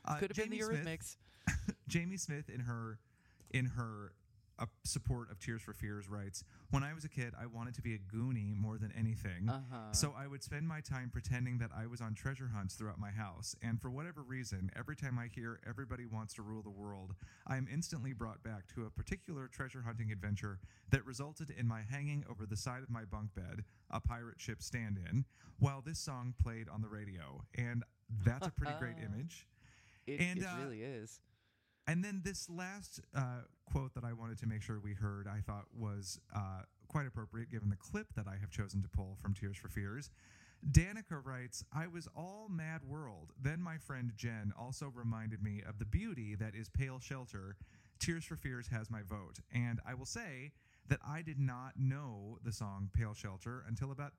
Uh, 0.05 0.15
Could 0.19 0.31
have 0.31 0.37
been 0.37 0.57
the 0.57 0.65
Smith- 0.65 0.85
Eurythmics. 0.85 1.17
Jamie 1.89 2.17
Smith 2.17 2.49
in 2.49 2.61
her 2.61 2.99
in 3.51 3.67
her 3.67 4.13
uh, 4.63 4.67
support 4.85 5.31
of 5.31 5.41
Tears 5.41 5.63
for 5.63 5.73
Fears 5.73 6.09
writes, 6.09 6.45
"When 6.71 6.85
I 6.85 6.95
was 6.95 7.05
a 7.05 7.09
kid, 7.09 7.35
I 7.39 7.47
wanted 7.47 7.75
to 7.75 7.83
be 7.83 7.95
a 7.95 7.99
Goonie 7.99 8.57
more 8.57 8.79
than 8.79 8.93
anything. 8.93 9.49
Uh-huh. 9.49 9.93
So 9.93 10.15
I 10.17 10.29
would 10.29 10.43
spend 10.43 10.69
my 10.69 10.81
time 10.81 11.11
pretending 11.11 11.59
that 11.59 11.71
I 11.77 11.87
was 11.87 12.01
on 12.01 12.15
treasure 12.15 12.49
hunts 12.55 12.75
throughout 12.75 12.99
my 12.99 13.11
house. 13.11 13.57
And 13.61 13.81
for 13.81 13.91
whatever 13.91 14.23
reason, 14.23 14.71
every 14.77 14.95
time 14.95 15.19
I 15.19 15.27
hear 15.35 15.61
everybody 15.69 16.07
wants 16.07 16.35
to 16.35 16.43
rule 16.43 16.63
the 16.63 16.71
world, 16.71 17.15
I 17.47 17.57
am 17.57 17.67
instantly 17.73 18.13
brought 18.13 18.43
back 18.45 18.69
to 18.75 18.85
a 18.85 18.91
particular 18.91 19.49
treasure 19.49 19.83
hunting 19.83 20.13
adventure 20.13 20.61
that 20.91 21.05
resulted 21.05 21.51
in 21.51 21.67
my 21.67 21.83
hanging 21.83 22.25
over 22.31 22.47
the 22.47 22.57
side 22.57 22.83
of 22.83 22.91
my 22.91 23.05
bunk 23.05 23.35
bed, 23.35 23.65
a 23.91 24.01
pirate 24.01 24.41
ship 24.41 24.63
stand-in, 24.63 25.25
while 25.59 25.81
this 25.81 25.99
song 25.99 26.35
played 26.41 26.69
on 26.69 26.83
the 26.83 26.89
radio. 26.89 27.43
And 27.57 27.83
that's 28.25 28.47
a 28.47 28.53
pretty 28.53 28.75
great 28.79 28.97
image." 29.05 29.49
It, 30.07 30.21
and, 30.21 30.39
it 30.39 30.45
uh, 30.45 30.65
really 30.65 30.83
is. 30.83 31.21
And 31.93 32.03
then 32.03 32.23
this 32.25 32.49
last 32.49 33.03
uh, 33.15 33.43
quote 33.71 33.93
that 33.93 34.03
I 34.03 34.15
wanted 34.15 34.39
to 34.39 34.47
make 34.47 34.63
sure 34.63 34.81
we 34.81 34.95
heard, 34.95 35.29
I 35.29 35.41
thought 35.41 35.67
was 35.79 36.19
uh, 36.35 36.63
quite 36.89 37.07
appropriate 37.07 37.51
given 37.51 37.69
the 37.69 37.77
clip 37.77 38.07
that 38.17 38.27
I 38.27 38.39
have 38.41 38.51
chosen 38.51 38.81
to 38.83 38.89
pull 38.89 39.19
from 39.21 39.35
Tears 39.35 39.59
for 39.59 39.69
Fears. 39.69 40.09
Danica 40.71 41.23
writes, 41.23 41.63
I 41.71 41.89
was 41.89 42.09
all 42.17 42.49
mad 42.49 42.81
world. 42.89 43.33
Then 43.39 43.61
my 43.61 43.77
friend 43.77 44.11
Jen 44.17 44.55
also 44.59 44.91
reminded 44.95 45.43
me 45.43 45.63
of 45.69 45.79
the 45.79 45.85
beauty 45.85 46.35
that 46.37 46.55
is 46.55 46.71
Pale 46.71 47.01
Shelter. 47.01 47.57
Tears 47.99 48.25
for 48.25 48.37
Fears 48.37 48.69
has 48.69 48.91
my 48.91 49.03
vote. 49.03 49.41
And 49.53 49.79
I 49.87 49.93
will 49.93 50.07
say 50.07 50.53
that 50.89 51.01
I 51.07 51.21
did 51.21 51.39
not 51.39 51.73
know 51.77 52.39
the 52.43 52.53
song 52.53 52.89
Pale 52.97 53.15
Shelter 53.15 53.65
until 53.69 53.93
about 53.93 54.13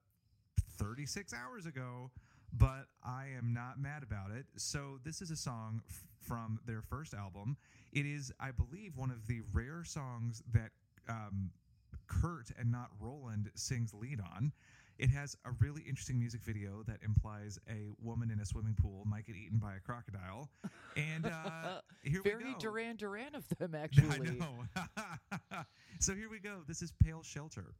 36 0.78 1.34
hours 1.34 1.66
ago, 1.66 2.12
but 2.54 2.86
I 3.04 3.28
am 3.38 3.54
not 3.54 3.80
mad 3.80 4.04
about 4.04 4.32
it. 4.32 4.46
So, 4.58 5.00
this 5.04 5.22
is 5.22 5.32
a 5.32 5.36
song 5.36 5.82
f- 5.90 6.04
from 6.22 6.60
their 6.66 6.82
first 6.82 7.14
album. 7.14 7.58
It 7.92 8.06
is, 8.06 8.32
I 8.40 8.52
believe, 8.52 8.96
one 8.96 9.12
of 9.12 9.28
the 9.28 9.42
rare 9.52 9.84
songs 9.84 10.44
that 10.54 10.72
um, 11.10 11.52
Curt 12.08 12.52
and 12.58 12.72
not 12.72 12.90
Roland 13.00 13.50
sings 13.56 13.94
lead 13.94 14.20
on. 14.22 14.52
It 15.00 15.10
has 15.10 15.36
a 15.46 15.50
really 15.60 15.82
interesting 15.82 16.20
music 16.20 16.44
video 16.44 16.84
that 16.88 17.00
implies 17.04 17.60
a 17.68 17.90
woman 18.02 18.30
in 18.30 18.40
a 18.40 18.46
swimming 18.46 18.76
pool 18.80 19.04
might 19.06 19.26
get 19.26 19.36
eaten 19.36 19.58
by 19.58 19.74
a 19.76 19.80
crocodile. 19.80 20.50
And 20.96 21.26
uh, 21.26 21.82
here 22.04 22.22
Very 22.24 22.46
we 22.46 22.54
go. 22.54 22.60
Duran 22.60 22.96
Duran 22.98 23.36
of 23.36 23.44
them, 23.58 23.74
actually. 23.82 24.30
I 24.30 24.34
know. 24.36 25.64
so 26.00 26.14
here 26.14 26.30
we 26.30 26.40
go. 26.40 26.60
This 26.68 26.82
is 26.84 26.94
Pale 27.04 27.24
Shelter. 27.24 27.74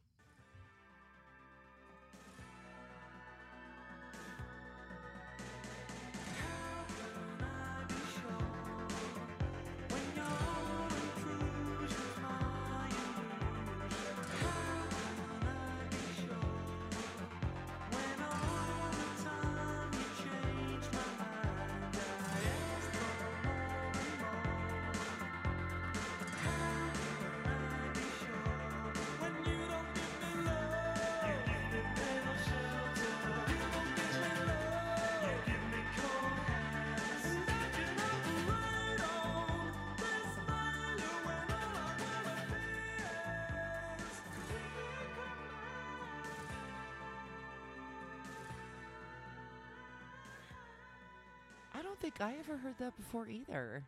Don't 51.94 52.02
think 52.02 52.22
I 52.22 52.34
ever 52.40 52.58
heard 52.58 52.74
that 52.80 52.98
before 52.98 53.28
either. 53.28 53.84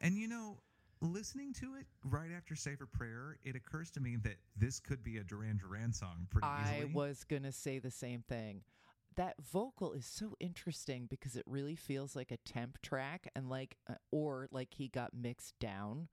And 0.00 0.18
you 0.18 0.26
know, 0.26 0.56
listening 1.00 1.52
to 1.60 1.76
it 1.76 1.86
right 2.04 2.30
after 2.36 2.56
Save 2.56 2.80
a 2.80 2.86
Prayer, 2.86 3.36
it 3.44 3.54
occurs 3.54 3.88
to 3.92 4.00
me 4.00 4.16
that 4.24 4.34
this 4.56 4.80
could 4.80 5.04
be 5.04 5.18
a 5.18 5.22
Duran 5.22 5.56
Duran 5.58 5.92
song 5.92 6.26
pretty 6.28 6.48
I 6.48 6.80
easily. 6.80 6.92
was 6.92 7.22
going 7.22 7.44
to 7.44 7.52
say 7.52 7.78
the 7.78 7.92
same 7.92 8.24
thing. 8.28 8.62
That 9.14 9.36
vocal 9.40 9.92
is 9.92 10.06
so 10.06 10.34
interesting 10.40 11.06
because 11.08 11.36
it 11.36 11.44
really 11.46 11.76
feels 11.76 12.16
like 12.16 12.32
a 12.32 12.36
temp 12.38 12.82
track 12.82 13.30
and 13.36 13.48
like, 13.48 13.76
uh, 13.88 13.94
or 14.10 14.48
like 14.50 14.74
he 14.74 14.88
got 14.88 15.14
mixed 15.14 15.56
down 15.60 16.08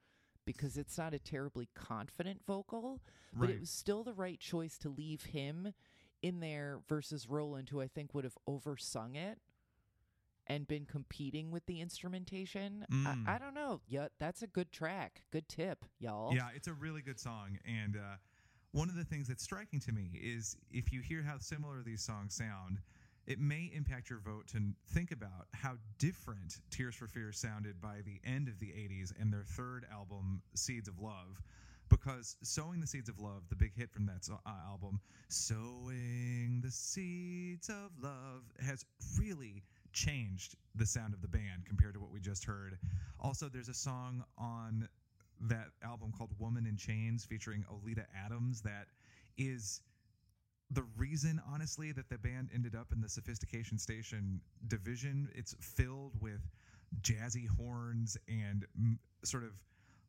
because 0.45 0.77
it's 0.77 0.99
not 0.99 1.15
a 1.15 1.19
terribly 1.19 1.67
confident 1.73 2.41
vocal, 2.45 3.01
but 3.33 3.47
Right. 3.47 3.55
it 3.55 3.59
was 3.59 3.71
still 3.71 4.03
the 4.03 4.13
right 4.13 4.39
choice 4.39 4.77
to 4.77 4.89
leave 4.89 5.23
him 5.23 5.73
in 6.21 6.41
there 6.41 6.81
versus 6.87 7.27
Roland, 7.27 7.69
who 7.69 7.81
I 7.81 7.87
think 7.87 8.13
would 8.13 8.23
have 8.23 8.37
oversung 8.45 9.15
it 9.15 9.39
and 10.47 10.67
been 10.67 10.85
competing 10.85 11.51
with 11.51 11.65
the 11.65 11.79
instrumentation. 11.79 12.85
Mm. 12.91 13.27
I, 13.27 13.35
I 13.35 13.38
don't 13.38 13.53
know. 13.53 13.81
Yeah, 13.88 14.07
that's 14.19 14.41
a 14.41 14.47
good 14.47 14.71
track. 14.71 15.23
Good 15.31 15.47
tip, 15.47 15.85
y'all. 16.00 16.33
Yeah, 16.33 16.50
it's 16.55 16.67
a 16.67 16.73
really 16.73 17.01
good 17.01 17.19
song. 17.19 17.57
And 17.65 17.95
uh, 17.95 18.17
one 18.71 18.89
of 18.89 18.95
the 18.95 19.05
things 19.05 19.27
that's 19.27 19.43
striking 19.43 19.79
to 19.81 19.91
me 19.91 20.12
is 20.13 20.57
if 20.71 20.91
you 20.91 21.01
hear 21.01 21.23
how 21.23 21.38
similar 21.38 21.81
these 21.83 22.01
songs 22.01 22.35
sound, 22.35 22.79
it 23.25 23.39
may 23.39 23.71
impact 23.73 24.09
your 24.09 24.19
vote 24.19 24.47
to 24.47 24.59
think 24.88 25.12
about 25.12 25.47
how 25.53 25.75
different 25.97 26.59
Tears 26.69 26.95
for 26.95 27.07
Fears 27.07 27.38
sounded 27.38 27.79
by 27.79 28.01
the 28.05 28.19
end 28.29 28.50
of 28.50 28.59
the 28.59 28.67
80s 28.67 29.13
and 29.19 29.31
their 29.31 29.45
third 29.45 29.85
album, 29.91 30.41
Seeds 30.55 30.89
of 30.89 31.00
Love. 31.00 31.41
Because 31.89 32.38
Sowing 32.41 32.81
the 32.81 32.88
Seeds 32.88 33.07
of 33.07 33.19
Love, 33.19 33.43
the 33.50 33.55
big 33.55 33.73
hit 33.75 33.91
from 33.91 34.05
that 34.07 34.27
uh, 34.29 34.50
album, 34.67 35.00
Sowing 35.29 36.62
the 36.63 36.71
Seeds 36.71 37.69
of 37.69 37.91
Love, 38.01 38.43
has 38.59 38.83
really 39.19 39.63
changed 39.93 40.55
the 40.75 40.85
sound 40.85 41.13
of 41.13 41.21
the 41.21 41.27
band 41.27 41.65
compared 41.65 41.93
to 41.93 42.00
what 42.00 42.12
we 42.12 42.19
just 42.19 42.45
heard. 42.45 42.77
Also, 43.19 43.47
there's 43.47 43.69
a 43.69 43.73
song 43.73 44.23
on 44.38 44.88
that 45.41 45.67
album 45.83 46.12
called 46.17 46.31
Woman 46.39 46.65
in 46.65 46.77
Chains 46.77 47.25
featuring 47.25 47.65
Oleta 47.71 48.05
Adams 48.25 48.62
that 48.62 48.88
is 49.38 49.81
the 50.71 50.83
reason 50.97 51.41
honestly 51.51 51.91
that 51.91 52.09
the 52.09 52.17
band 52.17 52.50
ended 52.53 52.75
up 52.75 52.88
in 52.91 53.01
the 53.01 53.09
sophistication 53.09 53.77
station 53.77 54.39
division 54.67 55.29
it's 55.35 55.55
filled 55.59 56.13
with 56.21 56.41
jazzy 57.01 57.47
horns 57.47 58.17
and 58.27 58.65
mm, 58.79 58.97
sort 59.23 59.43
of 59.43 59.51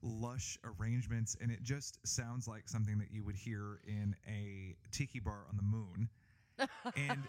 lush 0.02 0.58
arrangements 0.78 1.36
and 1.40 1.50
it 1.50 1.62
just 1.62 1.98
sounds 2.06 2.46
like 2.46 2.68
something 2.68 2.98
that 2.98 3.10
you 3.10 3.24
would 3.24 3.36
hear 3.36 3.80
in 3.86 4.14
a 4.28 4.76
tiki 4.92 5.18
bar 5.18 5.44
on 5.48 5.56
the 5.56 5.62
moon 5.62 6.08
and 6.96 7.26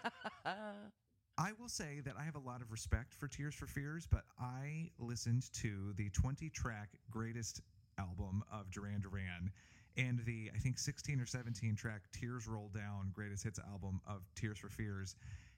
I 1.38 1.52
will 1.60 1.68
say 1.68 2.00
that 2.06 2.16
I 2.18 2.24
have 2.24 2.36
a 2.36 2.40
lot 2.40 2.62
of 2.62 2.72
respect 2.72 3.14
for 3.14 3.28
Tears 3.28 3.54
for 3.54 3.68
Fears, 3.68 4.08
but 4.10 4.24
I 4.40 4.90
listened 5.00 5.52
to 5.56 5.94
the 5.98 6.10
20 6.12 6.50
track 6.50 6.90
greatest 7.12 7.62
album 7.98 8.42
of 8.52 8.72
Duran 8.72 9.02
Duran 9.02 9.52
and 9.98 10.20
the, 10.26 10.50
I 10.56 10.60
think, 10.60 10.78
16 10.78 11.20
or 11.20 11.26
17 11.26 11.76
track 11.76 12.04
Tears 12.14 12.48
Roll 12.48 12.70
Down 12.74 13.12
greatest 13.14 13.44
hits 13.44 13.60
album 13.60 14.00
of 14.08 14.22
Tears 14.36 14.60
for 14.60 14.70
Fears. 14.70 15.16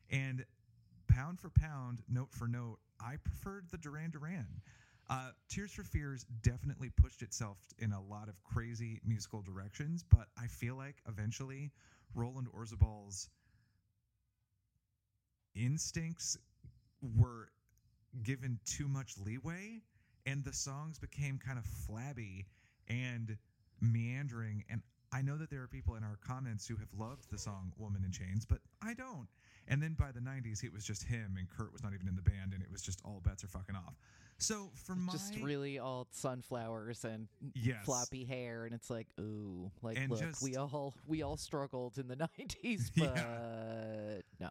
And 0.10 0.46
pound 1.08 1.40
for 1.40 1.50
pound, 1.50 2.02
note 2.10 2.32
for 2.32 2.48
note, 2.48 2.80
I 3.00 3.18
preferred 3.24 3.66
the 3.70 3.78
Duran 3.78 4.10
Duran. 4.10 4.48
Uh, 5.10 5.30
Tears 5.48 5.72
for 5.72 5.84
Fears 5.84 6.26
definitely 6.42 6.90
pushed 6.90 7.22
itself 7.22 7.58
in 7.78 7.92
a 7.94 8.02
lot 8.02 8.30
of 8.30 8.44
crazy 8.44 9.00
musical 9.06 9.42
directions, 9.44 10.04
but 10.04 10.28
I 10.42 10.48
feel 10.48 10.76
like 10.76 10.96
eventually 11.08 11.72
Roland 12.16 12.48
Orzabal's 12.52 13.30
instincts 15.56 16.38
were 17.18 17.50
given 18.24 18.60
too 18.66 18.88
much 18.88 19.16
leeway 19.24 19.82
and 20.26 20.44
the 20.44 20.54
songs 20.54 20.98
became 21.00 21.38
kind 21.38 21.58
of 21.60 21.66
flabby 21.66 22.46
and 22.88 23.38
meandering 23.82 24.64
and 24.70 24.82
I 25.14 25.22
know 25.22 25.38
that 25.38 25.50
there 25.50 25.62
are 25.64 25.68
people 25.68 25.96
in 25.96 26.04
our 26.04 26.18
comments 26.28 26.68
who 26.68 26.76
have 26.76 26.90
loved 26.98 27.32
the 27.32 27.38
song 27.38 27.72
Woman 27.78 28.04
in 28.04 28.12
Chains, 28.12 28.46
but 28.46 28.58
I 28.84 28.94
don't. 28.94 29.30
And 29.70 29.82
then 29.82 29.96
by 29.98 30.12
the 30.12 30.20
90s, 30.20 30.66
it 30.66 30.74
was 30.74 30.84
just 30.84 31.02
him, 31.04 31.36
and 31.40 31.48
Curt 31.50 31.72
was 31.72 31.82
not 31.82 31.94
even 31.94 32.10
in 32.10 32.16
the 32.18 32.22
band, 32.22 32.52
and 32.54 32.62
it 32.62 32.70
was 32.70 32.82
just 32.82 33.00
all 33.06 33.22
bets 33.24 33.42
are 33.42 33.48
fucking 33.48 33.74
off. 33.78 33.96
So 34.38 34.70
for 34.76 34.98
my. 34.98 35.14
just 35.14 35.34
really 35.38 35.80
all 35.80 36.08
sunflowers 36.12 37.06
and 37.06 37.30
Yes. 37.56 37.86
floppy 37.86 38.26
hair, 38.26 38.66
and 38.66 38.76
it's 38.76 38.90
like, 38.90 39.08
ooh, 39.18 39.72
like 39.82 39.98
And 39.98 40.12
look, 40.12 40.20
just- 40.20 40.42
we 40.44 40.58
all 40.58 40.94
we 41.06 41.22
all 41.22 41.38
struggled 41.38 41.98
in 41.98 42.10
the 42.10 42.16
'90s, 42.38 42.92
but 42.98 43.16
Yeah. 43.16 44.22
no. 44.42 44.50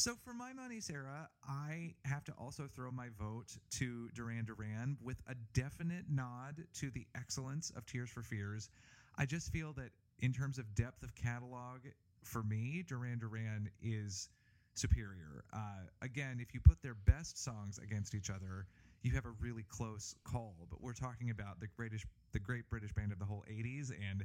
So 0.00 0.14
for 0.24 0.32
my 0.32 0.54
money, 0.54 0.80
Sarah, 0.80 1.28
I 1.46 1.92
have 2.06 2.24
to 2.24 2.32
also 2.38 2.66
throw 2.74 2.90
my 2.90 3.08
vote 3.18 3.58
to 3.72 4.08
Duran 4.14 4.46
Duran 4.46 4.96
with 5.02 5.18
a 5.28 5.34
definite 5.52 6.06
nod 6.08 6.64
to 6.76 6.90
the 6.90 7.06
excellence 7.14 7.70
of 7.76 7.84
Tears 7.84 8.08
for 8.08 8.22
Fears. 8.22 8.70
I 9.18 9.26
just 9.26 9.52
feel 9.52 9.74
that 9.74 9.90
in 10.20 10.32
terms 10.32 10.58
of 10.58 10.74
depth 10.74 11.02
of 11.02 11.14
catalog, 11.14 11.80
for 12.24 12.42
me, 12.42 12.82
Duran 12.88 13.18
Duran 13.18 13.68
is 13.82 14.30
superior. 14.72 15.44
Uh, 15.52 15.82
again, 16.00 16.38
if 16.40 16.54
you 16.54 16.60
put 16.60 16.80
their 16.80 16.96
best 17.04 17.36
songs 17.36 17.78
against 17.78 18.14
each 18.14 18.30
other, 18.30 18.64
you 19.02 19.12
have 19.12 19.26
a 19.26 19.34
really 19.38 19.66
close 19.68 20.14
call. 20.24 20.54
But 20.70 20.80
we're 20.80 20.94
talking 20.94 21.28
about 21.28 21.60
the 21.60 21.68
greatest, 21.76 22.06
the 22.32 22.38
great 22.38 22.70
British 22.70 22.94
band 22.94 23.12
of 23.12 23.18
the 23.18 23.26
whole 23.26 23.44
'80s, 23.50 23.90
and 23.90 24.24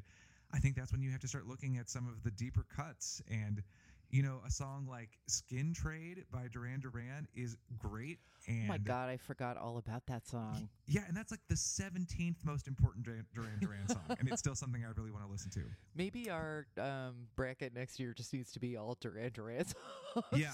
I 0.53 0.59
think 0.59 0.77
that's 0.77 0.93
when 0.93 1.01
you 1.01 1.11
have 1.11 1.19
to 1.19 1.27
start 1.27 1.47
looking 1.47 1.75
at 1.77 1.89
some 1.89 2.07
of 2.07 2.23
the 2.23 2.31
deeper 2.31 2.65
cuts 2.73 3.21
and 3.29 3.61
you 4.11 4.23
know, 4.23 4.41
a 4.45 4.51
song 4.51 4.87
like 4.89 5.09
Skin 5.27 5.73
Trade 5.73 6.23
by 6.31 6.47
Duran 6.51 6.79
Duran 6.79 7.27
is 7.35 7.57
great. 7.77 8.19
And 8.47 8.65
Oh 8.65 8.67
my 8.67 8.77
God, 8.77 9.09
I 9.09 9.17
forgot 9.17 9.57
all 9.57 9.77
about 9.77 10.05
that 10.05 10.27
song. 10.27 10.69
Yeah, 10.87 11.01
and 11.07 11.17
that's 11.17 11.31
like 11.31 11.39
the 11.49 11.55
17th 11.55 12.35
most 12.43 12.67
important 12.67 13.03
Duran 13.05 13.25
Duran, 13.59 13.87
song. 13.87 14.15
and 14.19 14.29
it's 14.29 14.39
still 14.39 14.53
something 14.53 14.83
I 14.85 14.89
really 14.95 15.11
want 15.11 15.25
to 15.25 15.31
listen 15.31 15.49
to. 15.51 15.61
Maybe 15.95 16.29
our 16.29 16.67
um, 16.79 17.27
bracket 17.35 17.73
next 17.73 17.99
year 17.99 18.13
just 18.13 18.31
needs 18.33 18.51
to 18.51 18.59
be 18.59 18.77
all 18.77 18.97
Duran 19.01 19.31
Duran 19.33 19.65
songs. 19.65 20.25
Yeah. 20.35 20.53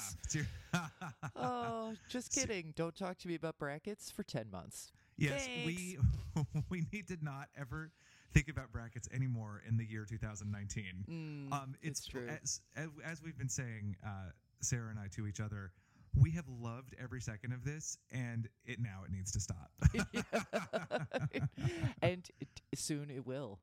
oh, 1.36 1.94
just 2.10 2.32
kidding. 2.36 2.74
Don't 2.78 2.96
talk 2.96 3.18
to 3.20 3.28
me 3.28 3.36
about 3.36 3.60
brackets 3.60 4.10
for 4.10 4.24
10 4.24 4.46
months. 4.52 4.92
yes, 5.18 5.48
we 5.66 5.98
we 6.70 6.86
need 6.94 7.08
to 7.10 7.18
not 7.22 7.50
ever 7.60 7.92
think 8.34 8.50
about 8.50 8.72
brackets 8.72 9.08
anymore 9.14 9.62
in 9.68 9.78
the 9.78 9.86
year 9.86 10.06
2019. 10.08 10.84
Mm, 11.10 11.54
um, 11.54 11.76
it's, 11.82 12.00
it's 12.00 12.08
true. 12.08 12.28
As, 12.28 12.62
as, 12.76 13.22
we've 13.24 13.38
been 13.38 13.50
saying, 13.50 13.96
uh, 14.06 14.30
Sarah 14.62 14.90
and 14.90 15.00
I 15.00 15.08
to 15.16 15.28
each 15.28 15.40
other, 15.40 15.72
we 16.16 16.32
have 16.32 16.46
loved 16.48 16.96
every 17.02 17.22
second 17.22 17.54
of 17.54 17.64
this, 17.64 17.98
and 18.12 18.48
it 18.66 18.80
now 18.80 19.04
it 19.06 19.12
needs 19.12 19.32
to 19.32 19.40
stop. 19.40 19.72
and 22.02 22.28
it, 22.40 22.50
soon 22.76 23.10
it 23.10 23.26
will. 23.26 23.60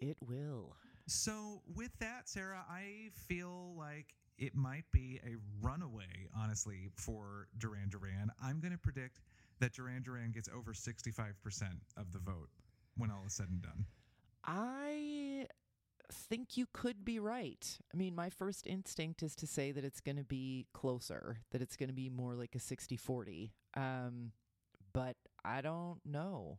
It 0.00 0.16
will. 0.26 0.76
So, 1.06 1.62
with 1.74 1.90
that, 1.98 2.28
Sarah, 2.28 2.64
I 2.70 3.10
feel 3.28 3.74
like 3.76 4.14
it 4.38 4.54
might 4.54 4.84
be 4.92 5.20
a 5.24 5.36
runaway, 5.60 6.28
honestly, 6.36 6.88
for 6.96 7.48
Duran 7.58 7.88
Duran. 7.88 8.30
I'm 8.42 8.60
going 8.60 8.72
to 8.72 8.78
predict 8.78 9.20
that 9.58 9.72
Duran 9.72 10.02
Duran 10.02 10.32
gets 10.32 10.48
over 10.48 10.72
65% 10.72 11.34
of 11.96 12.12
the 12.12 12.18
vote 12.18 12.48
when 12.96 13.10
all 13.10 13.22
is 13.26 13.34
said 13.34 13.48
and 13.48 13.62
done. 13.62 13.86
I 14.44 15.46
think 16.12 16.56
you 16.56 16.66
could 16.72 17.04
be 17.04 17.18
right. 17.18 17.78
I 17.92 17.96
mean, 17.96 18.14
my 18.14 18.28
first 18.28 18.66
instinct 18.66 19.22
is 19.22 19.34
to 19.36 19.46
say 19.46 19.72
that 19.72 19.84
it's 19.84 20.00
going 20.00 20.16
to 20.16 20.24
be 20.24 20.66
closer, 20.74 21.38
that 21.52 21.62
it's 21.62 21.76
going 21.76 21.88
to 21.88 21.94
be 21.94 22.10
more 22.10 22.34
like 22.34 22.54
a 22.54 22.58
60 22.58 22.96
40. 22.96 23.52
Um, 23.74 24.32
but 24.92 25.16
I 25.44 25.60
don't 25.62 26.00
know. 26.04 26.58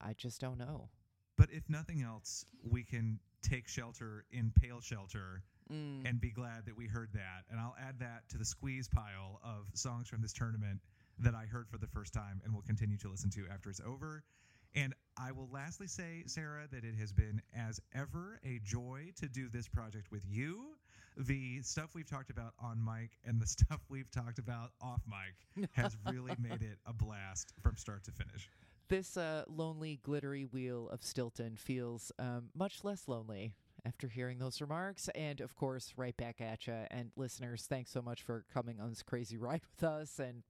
I 0.00 0.12
just 0.12 0.40
don't 0.40 0.58
know. 0.58 0.90
But 1.36 1.48
if 1.50 1.68
nothing 1.68 2.02
else, 2.02 2.44
we 2.68 2.84
can 2.84 3.18
take 3.42 3.68
shelter 3.68 4.24
in 4.30 4.52
Pale 4.60 4.80
Shelter 4.80 5.42
Mm. 5.70 6.08
and 6.08 6.18
be 6.18 6.30
glad 6.30 6.64
that 6.64 6.74
we 6.74 6.86
heard 6.86 7.10
that. 7.12 7.44
And 7.50 7.60
I'll 7.60 7.76
add 7.78 7.98
that 7.98 8.26
to 8.30 8.38
the 8.38 8.44
squeeze 8.46 8.88
pile 8.88 9.38
of 9.44 9.66
songs 9.74 10.08
from 10.08 10.22
this 10.22 10.32
tournament 10.32 10.80
that 11.18 11.34
I 11.34 11.44
heard 11.44 11.68
for 11.68 11.76
the 11.76 11.86
first 11.86 12.14
time 12.14 12.40
and 12.42 12.54
will 12.54 12.62
continue 12.62 12.96
to 12.96 13.08
listen 13.10 13.28
to 13.32 13.44
after 13.52 13.68
it's 13.68 13.82
over. 13.86 14.24
And 14.74 14.94
I 15.16 15.32
will 15.32 15.48
lastly 15.52 15.86
say, 15.86 16.22
Sarah, 16.26 16.66
that 16.70 16.84
it 16.84 16.94
has 16.96 17.12
been 17.12 17.42
as 17.56 17.80
ever 17.94 18.40
a 18.44 18.60
joy 18.62 19.12
to 19.16 19.28
do 19.28 19.48
this 19.48 19.68
project 19.68 20.10
with 20.10 20.24
you. 20.28 20.76
The 21.16 21.60
stuff 21.62 21.94
we've 21.94 22.08
talked 22.08 22.30
about 22.30 22.52
on 22.62 22.84
mic 22.84 23.18
and 23.24 23.40
the 23.40 23.46
stuff 23.58 23.80
we've 23.88 24.10
talked 24.10 24.38
about 24.38 24.70
off 24.80 25.00
mic 25.08 25.68
has 25.72 25.96
really 26.10 26.34
made 26.38 26.62
it 26.62 26.78
a 26.86 26.92
blast 26.92 27.52
from 27.60 27.76
start 27.76 28.04
to 28.04 28.12
finish. 28.12 28.48
This 28.88 29.16
uh, 29.16 29.44
lonely, 29.48 30.00
glittery 30.02 30.44
wheel 30.44 30.88
of 30.90 31.02
Stilton 31.02 31.56
feels 31.56 32.10
um, 32.18 32.50
much 32.54 32.84
less 32.84 33.06
lonely 33.06 33.52
after 33.84 34.08
hearing 34.08 34.38
those 34.38 34.60
remarks. 34.60 35.08
And 35.14 35.40
of 35.40 35.54
course, 35.56 35.92
right 35.96 36.16
back 36.16 36.40
at 36.40 36.66
you. 36.66 36.74
And 36.90 37.10
listeners, 37.16 37.66
thanks 37.68 37.90
so 37.90 38.00
much 38.00 38.22
for 38.22 38.44
coming 38.52 38.80
on 38.80 38.90
this 38.90 39.02
crazy 39.02 39.36
ride 39.36 39.60
with 39.74 39.88
us 39.88 40.18
and 40.18 40.42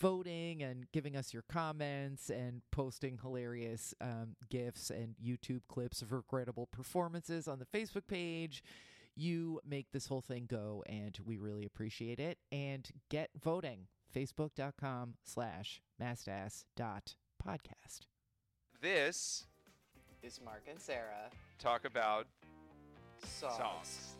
voting 0.00 0.62
and 0.62 0.90
giving 0.92 1.14
us 1.16 1.32
your 1.32 1.44
comments 1.48 2.30
and 2.30 2.62
posting 2.72 3.18
hilarious 3.22 3.94
um, 4.00 4.34
GIFs 4.48 4.90
and 4.90 5.14
YouTube 5.22 5.60
clips 5.68 6.00
of 6.02 6.12
regrettable 6.12 6.66
performances 6.66 7.46
on 7.46 7.58
the 7.58 7.66
Facebook 7.66 8.06
page. 8.08 8.64
You 9.14 9.60
make 9.68 9.92
this 9.92 10.06
whole 10.06 10.22
thing 10.22 10.46
go, 10.48 10.82
and 10.86 11.18
we 11.24 11.36
really 11.36 11.66
appreciate 11.66 12.18
it. 12.18 12.38
And 12.50 12.88
get 13.10 13.30
voting. 13.42 13.86
Facebook.com 14.14 15.14
slash 15.22 15.80
mastass 16.00 16.64
dot 16.76 17.14
podcast. 17.44 18.06
This 18.80 19.46
Is 20.22 20.40
Mark 20.44 20.62
and 20.68 20.80
Sarah 20.80 21.30
talk 21.58 21.84
about 21.84 22.26
songs. 23.22 23.56
songs. 23.56 24.19